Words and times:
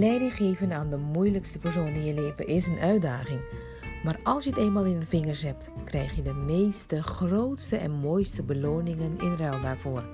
Leiding 0.00 0.34
geven 0.34 0.72
aan 0.72 0.90
de 0.90 0.96
moeilijkste 0.96 1.58
persoon 1.58 1.86
in 1.86 2.04
je 2.04 2.14
leven 2.14 2.46
is 2.46 2.66
een 2.66 2.78
uitdaging. 2.78 3.40
Maar 4.04 4.18
als 4.22 4.44
je 4.44 4.50
het 4.50 4.58
eenmaal 4.58 4.84
in 4.84 4.98
de 4.98 5.06
vingers 5.06 5.42
hebt, 5.42 5.70
krijg 5.84 6.16
je 6.16 6.22
de 6.22 6.32
meeste, 6.32 7.02
grootste 7.02 7.76
en 7.76 7.90
mooiste 7.90 8.42
beloningen 8.42 9.18
in 9.18 9.36
ruil 9.36 9.60
daarvoor. 9.60 10.04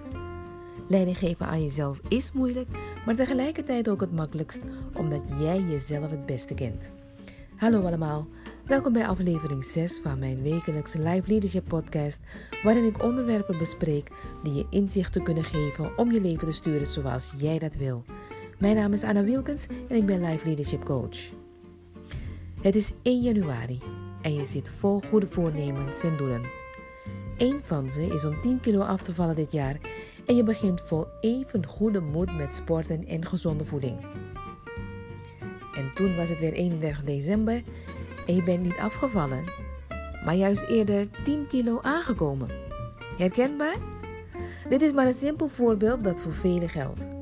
Leiding 0.89 1.19
geven 1.19 1.47
aan 1.47 1.63
jezelf 1.63 2.01
is 2.09 2.33
moeilijk, 2.33 2.69
maar 3.05 3.17
tegelijkertijd 3.17 3.89
ook 3.89 4.01
het 4.01 4.13
makkelijkst, 4.13 4.61
omdat 4.95 5.23
jij 5.39 5.61
jezelf 5.61 6.11
het 6.11 6.27
beste 6.27 6.55
kent. 6.55 6.91
Hallo 7.57 7.83
allemaal, 7.83 8.27
welkom 8.65 8.93
bij 8.93 9.07
aflevering 9.07 9.65
6 9.65 10.01
van 10.03 10.19
mijn 10.19 10.43
wekelijkse 10.43 11.03
Live 11.03 11.31
Leadership 11.31 11.69
Podcast, 11.69 12.21
waarin 12.63 12.85
ik 12.85 13.03
onderwerpen 13.03 13.59
bespreek 13.59 14.11
die 14.43 14.55
je 14.55 14.67
inzichten 14.71 15.23
kunnen 15.23 15.45
geven 15.45 15.99
om 15.99 16.13
je 16.13 16.21
leven 16.21 16.47
te 16.47 16.53
sturen 16.53 16.87
zoals 16.87 17.35
jij 17.39 17.59
dat 17.59 17.75
wil. 17.75 18.05
Mijn 18.59 18.77
naam 18.77 18.93
is 18.93 19.03
Anna 19.03 19.25
Wilkens 19.25 19.67
en 19.89 19.97
ik 19.97 20.07
ben 20.07 20.25
Life 20.25 20.47
Leadership 20.47 20.85
Coach. 20.85 21.31
Het 22.61 22.77
is 22.77 22.93
1 23.03 23.21
januari 23.21 23.81
en 24.23 24.35
je 24.35 24.45
zit 24.45 24.71
vol 24.79 25.01
goede 25.09 25.27
voornemens 25.27 26.03
en 26.03 26.17
doelen. 26.17 26.43
Eén 27.37 27.61
van 27.65 27.91
ze 27.91 28.07
is 28.07 28.25
om 28.25 28.41
10 28.41 28.61
kilo 28.61 28.81
af 28.81 29.03
te 29.03 29.15
vallen 29.15 29.35
dit 29.35 29.53
jaar 29.53 29.77
en 30.27 30.37
je 30.37 30.43
begint 30.43 30.81
vol 30.81 31.07
even 31.21 31.67
goede 31.67 32.01
moed 32.01 32.37
met 32.37 32.55
sporten 32.55 33.07
en 33.07 33.27
gezonde 33.27 33.65
voeding. 33.65 33.97
En 35.75 35.95
toen 35.95 36.17
was 36.17 36.29
het 36.29 36.39
weer 36.39 36.53
31 36.53 37.05
december 37.05 37.63
en 38.27 38.35
je 38.35 38.43
bent 38.43 38.63
niet 38.63 38.79
afgevallen, 38.79 39.45
maar 40.25 40.35
juist 40.35 40.63
eerder 40.63 41.09
10 41.25 41.47
kilo 41.47 41.79
aangekomen. 41.83 42.49
Herkenbaar? 43.19 43.77
Dit 44.69 44.83
is 44.83 44.93
maar 44.93 45.07
een 45.07 45.13
simpel 45.13 45.49
voorbeeld 45.49 46.05
dat 46.05 46.21
voor 46.21 46.33
velen 46.33 46.69
geldt. 46.69 47.16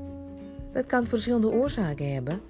Dat 0.75 0.87
kan 0.87 1.07
verschillende 1.07 1.51
oorzaken 1.51 2.13
hebben, 2.15 2.41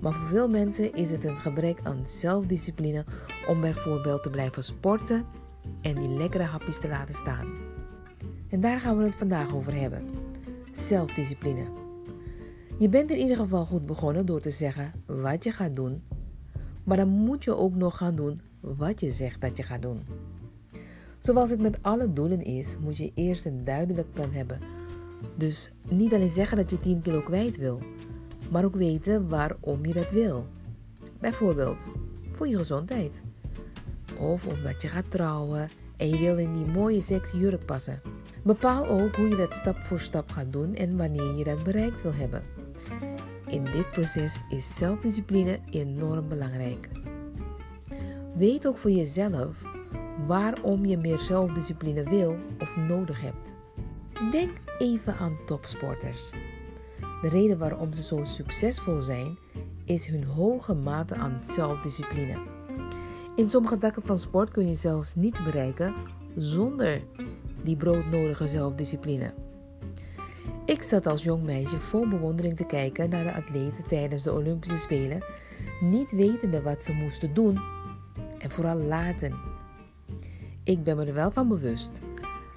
maar 0.00 0.12
voor 0.12 0.28
veel 0.28 0.48
mensen 0.48 0.94
is 0.94 1.10
het 1.10 1.24
een 1.24 1.36
gebrek 1.36 1.78
aan 1.82 2.08
zelfdiscipline 2.08 3.04
om 3.48 3.60
bijvoorbeeld 3.60 4.22
te 4.22 4.30
blijven 4.30 4.62
sporten 4.62 5.24
en 5.80 5.94
die 5.94 6.08
lekkere 6.08 6.44
hapjes 6.44 6.80
te 6.80 6.88
laten 6.88 7.14
staan. 7.14 7.48
En 8.48 8.60
daar 8.60 8.80
gaan 8.80 8.96
we 8.96 9.04
het 9.04 9.14
vandaag 9.14 9.54
over 9.54 9.74
hebben. 9.74 10.08
Zelfdiscipline. 10.72 11.66
Je 12.78 12.88
bent 12.88 13.10
in 13.10 13.18
ieder 13.18 13.36
geval 13.36 13.66
goed 13.66 13.86
begonnen 13.86 14.26
door 14.26 14.40
te 14.40 14.50
zeggen 14.50 14.92
wat 15.06 15.44
je 15.44 15.50
gaat 15.50 15.74
doen, 15.74 16.02
maar 16.84 16.96
dan 16.96 17.08
moet 17.08 17.44
je 17.44 17.56
ook 17.56 17.74
nog 17.74 17.96
gaan 17.96 18.14
doen 18.14 18.40
wat 18.60 19.00
je 19.00 19.12
zegt 19.12 19.40
dat 19.40 19.56
je 19.56 19.62
gaat 19.62 19.82
doen. 19.82 20.00
Zoals 21.18 21.50
het 21.50 21.60
met 21.60 21.78
alle 21.82 22.12
doelen 22.12 22.44
is, 22.44 22.76
moet 22.80 22.96
je 22.96 23.12
eerst 23.14 23.44
een 23.44 23.64
duidelijk 23.64 24.12
plan 24.12 24.32
hebben 24.32 24.76
dus 25.34 25.72
niet 25.88 26.14
alleen 26.14 26.30
zeggen 26.30 26.56
dat 26.56 26.70
je 26.70 26.80
10 26.80 27.02
kilo 27.02 27.20
kwijt 27.20 27.56
wil, 27.56 27.80
maar 28.50 28.64
ook 28.64 28.76
weten 28.76 29.28
waarom 29.28 29.86
je 29.86 29.92
dat 29.92 30.10
wil. 30.10 30.46
Bijvoorbeeld 31.20 31.84
voor 32.32 32.48
je 32.48 32.56
gezondheid. 32.56 33.22
Of 34.18 34.46
omdat 34.46 34.82
je 34.82 34.88
gaat 34.88 35.10
trouwen 35.10 35.70
en 35.96 36.08
je 36.08 36.18
wil 36.18 36.38
in 36.38 36.52
die 36.52 36.66
mooie 36.66 37.00
sexy 37.00 37.36
jurk 37.36 37.64
passen. 37.64 38.00
Bepaal 38.42 38.86
ook 38.86 39.16
hoe 39.16 39.28
je 39.28 39.36
dat 39.36 39.54
stap 39.54 39.76
voor 39.76 39.98
stap 39.98 40.30
gaat 40.30 40.52
doen 40.52 40.74
en 40.74 40.96
wanneer 40.96 41.34
je 41.34 41.44
dat 41.44 41.64
bereikt 41.64 42.02
wil 42.02 42.14
hebben. 42.14 42.42
In 43.46 43.64
dit 43.64 43.90
proces 43.90 44.40
is 44.48 44.76
zelfdiscipline 44.76 45.58
enorm 45.70 46.28
belangrijk. 46.28 46.88
Weet 48.36 48.66
ook 48.66 48.78
voor 48.78 48.90
jezelf 48.90 49.62
waarom 50.26 50.84
je 50.84 50.96
meer 50.96 51.20
zelfdiscipline 51.20 52.02
wil 52.02 52.36
of 52.60 52.76
nodig 52.76 53.20
hebt. 53.20 53.54
Denk 54.30 54.50
even 54.78 55.16
aan 55.16 55.38
topsporters. 55.46 56.30
De 57.22 57.28
reden 57.28 57.58
waarom 57.58 57.92
ze 57.92 58.02
zo 58.02 58.24
succesvol 58.24 59.00
zijn 59.00 59.38
is 59.84 60.06
hun 60.06 60.24
hoge 60.24 60.74
mate 60.74 61.14
aan 61.14 61.40
zelfdiscipline. 61.44 62.38
In 63.36 63.50
sommige 63.50 63.78
takken 63.78 64.02
van 64.02 64.18
sport 64.18 64.50
kun 64.50 64.68
je 64.68 64.74
zelfs 64.74 65.14
niet 65.14 65.44
bereiken 65.44 65.94
zonder 66.36 67.02
die 67.62 67.76
broodnodige 67.76 68.46
zelfdiscipline. 68.46 69.34
Ik 70.64 70.82
zat 70.82 71.06
als 71.06 71.22
jong 71.22 71.42
meisje 71.42 71.78
vol 71.78 72.08
bewondering 72.08 72.56
te 72.56 72.66
kijken 72.66 73.10
naar 73.10 73.24
de 73.24 73.32
atleten 73.32 73.84
tijdens 73.88 74.22
de 74.22 74.32
Olympische 74.32 74.78
Spelen, 74.78 75.24
niet 75.80 76.10
wetende 76.10 76.62
wat 76.62 76.84
ze 76.84 76.92
moesten 76.92 77.34
doen 77.34 77.60
en 78.38 78.50
vooral 78.50 78.76
laten. 78.76 79.34
Ik 80.64 80.84
ben 80.84 80.96
me 80.96 81.04
er 81.04 81.14
wel 81.14 81.30
van 81.30 81.48
bewust 81.48 82.00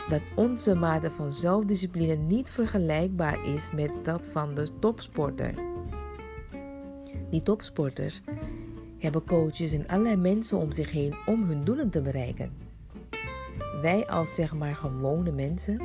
dat 0.09 0.21
onze 0.35 0.75
mate 0.75 1.11
van 1.11 1.33
zelfdiscipline 1.33 2.15
niet 2.15 2.49
vergelijkbaar 2.49 3.45
is 3.45 3.71
met 3.71 3.91
dat 4.03 4.25
van 4.25 4.55
de 4.55 4.67
topsporter. 4.79 5.53
Die 7.29 7.43
topsporters 7.43 8.21
hebben 8.97 9.23
coaches 9.23 9.73
en 9.73 9.87
allerlei 9.87 10.15
mensen 10.15 10.57
om 10.57 10.71
zich 10.71 10.91
heen 10.91 11.15
om 11.25 11.43
hun 11.43 11.63
doelen 11.63 11.89
te 11.89 12.01
bereiken. 12.01 12.51
Wij 13.81 14.07
als 14.07 14.35
zeg 14.35 14.53
maar 14.53 14.75
gewone 14.75 15.31
mensen 15.31 15.81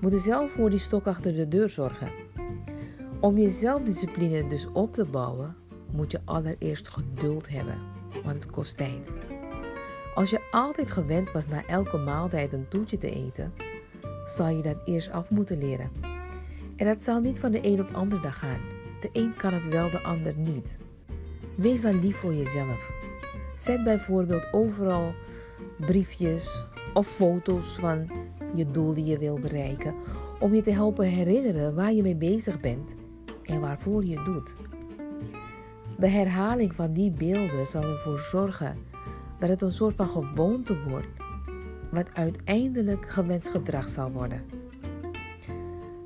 moeten 0.00 0.20
zelf 0.20 0.50
voor 0.50 0.70
die 0.70 0.78
stok 0.78 1.06
achter 1.06 1.34
de 1.34 1.48
deur 1.48 1.70
zorgen. 1.70 2.12
Om 3.20 3.38
je 3.38 3.48
zelfdiscipline 3.48 4.46
dus 4.46 4.66
op 4.72 4.92
te 4.92 5.04
bouwen, 5.04 5.56
moet 5.90 6.10
je 6.12 6.20
allereerst 6.24 6.88
geduld 6.88 7.48
hebben, 7.48 7.78
want 8.24 8.36
het 8.36 8.50
kost 8.50 8.76
tijd. 8.76 9.12
Als 10.14 10.30
je 10.30 10.40
altijd 10.50 10.90
gewend 10.90 11.32
was 11.32 11.48
na 11.48 11.66
elke 11.66 11.96
maaltijd 11.96 12.52
een 12.52 12.68
toetje 12.68 12.98
te 12.98 13.10
eten, 13.10 13.52
zal 14.24 14.48
je 14.48 14.62
dat 14.62 14.76
eerst 14.84 15.10
af 15.10 15.30
moeten 15.30 15.58
leren. 15.58 15.90
En 16.76 16.86
dat 16.86 17.02
zal 17.02 17.20
niet 17.20 17.38
van 17.38 17.52
de 17.52 17.66
een 17.66 17.80
op 17.80 17.88
de 17.88 17.94
andere 17.94 18.22
dag 18.22 18.38
gaan. 18.38 18.60
De 19.00 19.08
een 19.12 19.36
kan 19.36 19.54
het 19.54 19.68
wel, 19.68 19.90
de 19.90 20.02
ander 20.02 20.34
niet. 20.36 20.76
Wees 21.56 21.80
dan 21.80 22.00
lief 22.00 22.16
voor 22.16 22.34
jezelf. 22.34 22.92
Zet 23.56 23.84
bijvoorbeeld 23.84 24.52
overal 24.52 25.14
briefjes 25.78 26.64
of 26.94 27.06
foto's 27.06 27.76
van 27.76 28.10
je 28.54 28.70
doel 28.70 28.94
die 28.94 29.04
je 29.04 29.18
wil 29.18 29.38
bereiken, 29.38 29.94
om 30.40 30.54
je 30.54 30.62
te 30.62 30.70
helpen 30.70 31.06
herinneren 31.06 31.74
waar 31.74 31.92
je 31.92 32.02
mee 32.02 32.16
bezig 32.16 32.60
bent 32.60 32.90
en 33.42 33.60
waarvoor 33.60 34.04
je 34.04 34.16
het 34.16 34.24
doet. 34.24 34.54
De 35.98 36.08
herhaling 36.08 36.74
van 36.74 36.92
die 36.92 37.10
beelden 37.10 37.66
zal 37.66 37.82
ervoor 37.82 38.18
zorgen 38.18 38.78
dat 39.38 39.48
het 39.48 39.62
een 39.62 39.72
soort 39.72 39.94
van 39.94 40.08
gewoonte 40.08 40.88
wordt, 40.88 41.08
wat 41.90 42.14
uiteindelijk 42.14 43.10
gewenst 43.10 43.48
gedrag 43.48 43.88
zal 43.88 44.10
worden. 44.10 44.42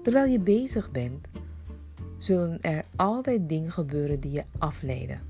Terwijl 0.03 0.31
je 0.31 0.41
bezig 0.41 0.91
bent, 0.91 1.27
zullen 2.19 2.61
er 2.61 2.85
altijd 2.97 3.49
dingen 3.49 3.71
gebeuren 3.71 4.21
die 4.21 4.33
je 4.33 4.45
afleiden. 4.59 5.21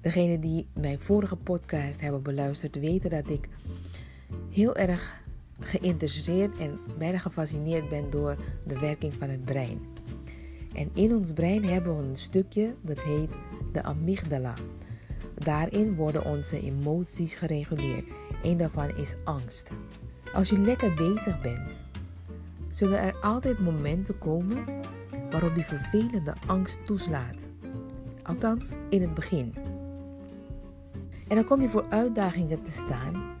Degenen 0.00 0.40
die 0.40 0.66
mijn 0.80 1.00
vorige 1.00 1.36
podcast 1.36 2.00
hebben 2.00 2.22
beluisterd 2.22 2.78
weten 2.78 3.10
dat 3.10 3.30
ik 3.30 3.48
heel 4.50 4.76
erg 4.76 5.22
geïnteresseerd 5.60 6.58
en 6.58 6.78
bijna 6.98 7.18
gefascineerd 7.18 7.88
ben 7.88 8.10
door 8.10 8.36
de 8.66 8.78
werking 8.78 9.14
van 9.18 9.28
het 9.28 9.44
brein. 9.44 9.80
En 10.74 10.90
in 10.94 11.14
ons 11.14 11.32
brein 11.32 11.64
hebben 11.64 11.96
we 11.96 12.02
een 12.02 12.16
stukje 12.16 12.74
dat 12.80 13.00
heet 13.00 13.30
de 13.72 13.82
amygdala. 13.82 14.54
Daarin 15.34 15.94
worden 15.94 16.24
onze 16.24 16.60
emoties 16.62 17.34
gereguleerd. 17.34 18.04
Een 18.42 18.56
daarvan 18.56 18.96
is 18.96 19.14
angst. 19.24 19.70
Als 20.34 20.48
je 20.48 20.58
lekker 20.58 20.94
bezig 20.94 21.40
bent, 21.40 21.82
zullen 22.68 22.98
er 22.98 23.16
altijd 23.20 23.58
momenten 23.58 24.18
komen 24.18 24.64
waarop 25.30 25.54
die 25.54 25.64
vervelende 25.64 26.34
angst 26.46 26.78
toeslaat. 26.86 27.48
Althans, 28.22 28.72
in 28.88 29.00
het 29.00 29.14
begin. 29.14 29.54
En 31.28 31.36
dan 31.36 31.44
kom 31.44 31.60
je 31.60 31.68
voor 31.68 31.86
uitdagingen 31.88 32.62
te 32.62 32.72
staan 32.72 33.32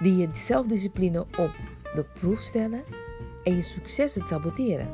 die 0.00 0.16
je 0.16 0.28
zelfdiscipline 0.32 1.20
op 1.20 1.54
de 1.94 2.04
proef 2.14 2.40
stellen 2.40 2.82
en 3.42 3.54
je 3.54 3.62
succes 3.62 4.14
het 4.14 4.28
saboteren. 4.28 4.88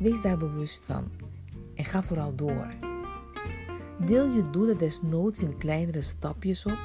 Wees 0.00 0.20
daar 0.20 0.38
bewust 0.38 0.84
van 0.86 1.10
en 1.74 1.84
ga 1.84 2.02
vooral 2.02 2.34
door. 2.34 2.91
Deel 4.06 4.28
je 4.28 4.50
doelen 4.50 4.78
desnoods 4.78 5.42
in 5.42 5.58
kleinere 5.58 6.00
stapjes 6.00 6.66
op. 6.66 6.78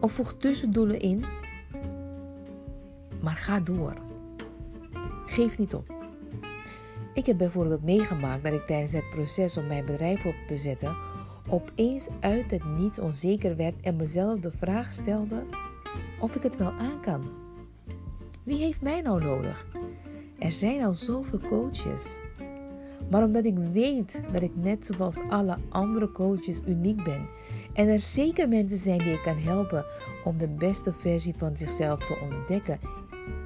Of 0.00 0.12
voeg 0.12 0.34
tussendoelen 0.34 0.98
in. 0.98 1.24
Maar 3.20 3.36
ga 3.36 3.60
door. 3.60 3.96
Geef 5.26 5.58
niet 5.58 5.74
op. 5.74 5.96
Ik 7.14 7.26
heb 7.26 7.38
bijvoorbeeld 7.38 7.82
meegemaakt 7.82 8.44
dat 8.44 8.52
ik 8.52 8.66
tijdens 8.66 8.92
het 8.92 9.10
proces 9.10 9.56
om 9.56 9.66
mijn 9.66 9.84
bedrijf 9.84 10.24
op 10.24 10.34
te 10.46 10.56
zetten 10.56 10.96
opeens 11.48 12.08
uit 12.20 12.50
het 12.50 12.64
niets 12.64 12.98
onzeker 12.98 13.56
werd 13.56 13.74
en 13.80 13.96
mezelf 13.96 14.40
de 14.40 14.52
vraag 14.52 14.92
stelde 14.92 15.44
of 16.20 16.36
ik 16.36 16.42
het 16.42 16.56
wel 16.56 16.72
aan 16.72 17.00
kan. 17.00 17.30
Wie 18.42 18.58
heeft 18.58 18.80
mij 18.80 19.00
nou 19.00 19.22
nodig? 19.22 19.66
Er 20.38 20.52
zijn 20.52 20.84
al 20.84 20.94
zoveel 20.94 21.40
coaches. 21.40 22.18
Maar 23.10 23.24
omdat 23.24 23.44
ik 23.44 23.58
weet 23.72 24.22
dat 24.32 24.42
ik 24.42 24.52
net 24.54 24.86
zoals 24.86 25.20
alle 25.28 25.56
andere 25.68 26.12
coaches 26.12 26.60
uniek 26.66 27.04
ben 27.04 27.28
en 27.72 27.88
er 27.88 28.00
zeker 28.00 28.48
mensen 28.48 28.78
zijn 28.78 28.98
die 28.98 29.12
ik 29.12 29.22
kan 29.22 29.38
helpen 29.38 29.84
om 30.24 30.38
de 30.38 30.48
beste 30.48 30.92
versie 30.92 31.34
van 31.36 31.56
zichzelf 31.56 32.06
te 32.06 32.18
ontdekken 32.30 32.80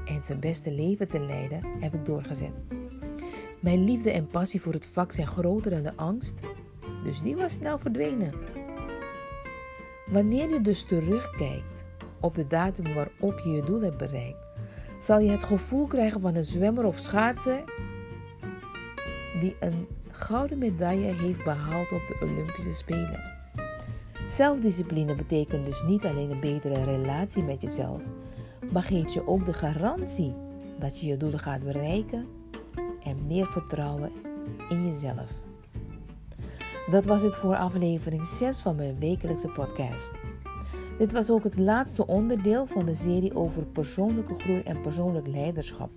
en 0.04 0.20
zijn 0.25 0.40
beste 0.40 0.72
leven 0.72 1.08
te 1.08 1.20
leiden, 1.20 1.60
heb 1.81 1.94
ik 1.94 2.04
doorgezet. 2.04 2.52
Mijn 3.60 3.84
liefde 3.84 4.10
en 4.10 4.26
passie 4.26 4.60
voor 4.60 4.72
het 4.72 4.87
vak 4.87 5.12
zijn 5.12 5.26
groter 5.26 5.70
dan 5.70 5.82
de 5.82 5.96
angst, 5.96 6.40
dus 7.05 7.22
die 7.22 7.37
was 7.37 7.52
snel 7.52 7.78
verdwenen. 7.78 8.34
Wanneer 10.06 10.50
je 10.50 10.60
dus 10.60 10.84
terugkijkt 10.84 11.84
op 12.20 12.34
de 12.34 12.46
datum 12.46 12.94
waarop 12.94 13.38
je 13.44 13.50
je 13.50 13.62
doel 13.62 13.81
hebt 13.81 13.96
bereikt, 13.96 14.46
zal 15.00 15.19
je 15.19 15.31
het 15.31 15.44
gevoel 15.44 15.87
krijgen 15.87 16.20
van 16.20 16.34
een 16.34 16.44
zwemmer 16.44 16.84
of 16.84 16.98
schaatser 16.98 17.64
die 19.42 19.56
een 19.60 19.88
gouden 20.10 20.58
medaille 20.58 21.14
heeft 21.14 21.44
behaald 21.44 21.92
op 21.92 22.06
de 22.06 22.18
Olympische 22.22 22.72
Spelen. 22.72 23.20
Zelfdiscipline 24.28 25.14
betekent 25.14 25.64
dus 25.64 25.82
niet 25.82 26.04
alleen 26.04 26.30
een 26.30 26.40
betere 26.40 26.84
relatie 26.84 27.42
met 27.42 27.62
jezelf, 27.62 28.00
maar 28.72 28.82
geeft 28.82 29.12
je 29.12 29.26
ook 29.26 29.46
de 29.46 29.52
garantie 29.52 30.34
dat 30.78 31.00
je 31.00 31.06
je 31.06 31.16
doelen 31.16 31.38
gaat 31.38 31.64
bereiken 31.64 32.26
en 33.02 33.26
meer 33.26 33.46
vertrouwen 33.46 34.12
in 34.68 34.86
jezelf. 34.86 35.30
Dat 36.90 37.04
was 37.04 37.22
het 37.22 37.34
voor 37.34 37.56
aflevering 37.56 38.26
6 38.26 38.60
van 38.60 38.76
mijn 38.76 38.98
wekelijkse 38.98 39.48
podcast. 39.48 40.10
Dit 40.98 41.12
was 41.12 41.30
ook 41.30 41.44
het 41.44 41.58
laatste 41.58 42.06
onderdeel 42.06 42.66
van 42.66 42.86
de 42.86 42.94
serie 42.94 43.36
over 43.36 43.62
persoonlijke 43.62 44.34
groei 44.38 44.60
en 44.60 44.80
persoonlijk 44.80 45.26
leiderschap. 45.26 45.90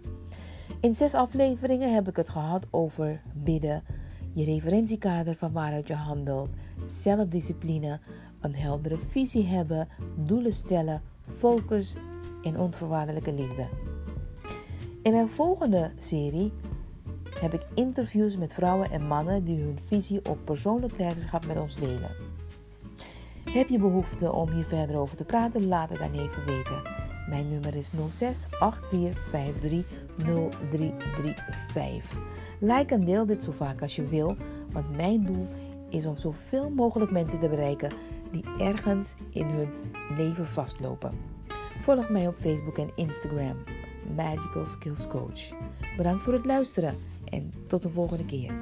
In 0.80 0.94
zes 0.94 1.14
afleveringen 1.14 1.94
heb 1.94 2.08
ik 2.08 2.16
het 2.16 2.30
gehad 2.30 2.66
over 2.70 3.22
bidden, 3.34 3.84
je 4.32 4.44
referentiekader 4.44 5.36
van 5.36 5.52
waaruit 5.52 5.88
je 5.88 5.94
handelt, 5.94 6.54
zelfdiscipline, 6.88 8.00
een 8.40 8.56
heldere 8.56 8.98
visie 8.98 9.46
hebben, 9.46 9.88
doelen 10.16 10.52
stellen, 10.52 11.02
focus 11.38 11.96
en 12.42 12.60
onvoorwaardelijke 12.60 13.34
liefde. 13.34 13.68
In 15.02 15.12
mijn 15.12 15.30
volgende 15.30 15.92
serie 15.98 16.54
heb 17.40 17.54
ik 17.54 17.66
interviews 17.74 18.38
met 18.38 18.54
vrouwen 18.54 18.92
en 18.92 19.08
mannen 19.08 19.44
die 19.44 19.60
hun 19.62 19.80
visie 19.88 20.30
op 20.30 20.38
persoonlijk 20.46 20.98
leiderschap 20.98 21.46
met 21.46 21.60
ons 21.60 21.76
delen. 21.76 22.12
Heb 23.44 23.68
je 23.68 23.80
behoefte 23.80 24.32
om 24.32 24.50
hier 24.50 24.64
verder 24.64 25.00
over 25.00 25.18
te 25.18 25.26
praten? 25.26 25.68
Laat 25.68 25.90
het 25.90 26.00
dan 26.00 26.14
even 26.14 26.46
weten. 26.46 26.82
Mijn 27.30 27.50
nummer 27.50 27.76
is 27.76 27.92
06 28.10 28.48
8453 28.60 29.86
0335. 30.18 32.18
Like 32.60 32.94
en 32.94 33.06
deel 33.06 33.26
dit 33.26 33.44
zo 33.44 33.52
vaak 33.52 33.82
als 33.82 33.96
je 33.96 34.08
wil, 34.08 34.36
want 34.72 34.96
mijn 34.96 35.26
doel 35.26 35.48
is 35.90 36.06
om 36.06 36.18
zoveel 36.18 36.70
mogelijk 36.70 37.12
mensen 37.12 37.40
te 37.40 37.50
bereiken 37.50 37.92
die 38.32 38.44
ergens 38.60 39.14
in 39.30 39.46
hun 39.46 39.70
leven 40.18 40.48
vastlopen. 40.48 41.12
Volg 41.82 42.10
mij 42.10 42.28
op 42.28 42.36
Facebook 42.36 42.78
en 42.78 42.92
Instagram, 42.96 43.58
Magical 44.16 44.66
Skills 44.66 45.08
Coach. 45.08 45.52
Bedankt 45.98 46.24
voor 46.24 46.34
het 46.34 46.46
luisteren 46.46 46.96
en 47.26 47.54
tot 47.68 47.82
de 47.82 47.90
volgende 47.90 48.26
keer. 48.26 48.54